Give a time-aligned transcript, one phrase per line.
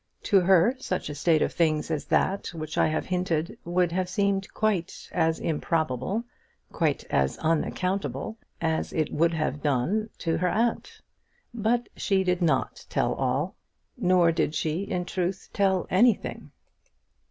[0.23, 4.09] To her such a state of things as that which I have hinted would have
[4.09, 6.23] seemed quite as improbable,
[6.71, 11.01] quite as unaccountable, as it would have done to her aunt.
[11.53, 13.53] But she did not tell all,
[13.95, 16.49] nor in truth did she tell anything.